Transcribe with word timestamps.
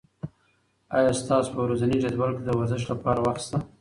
آیا 0.97 1.11
ستاسو 1.21 1.49
په 1.55 1.59
ورځني 1.65 1.97
جدول 2.03 2.31
کې 2.37 2.43
د 2.45 2.49
ورزش 2.57 2.83
لپاره 2.91 3.19
وخت 3.25 3.41
شته؟ 3.45 3.57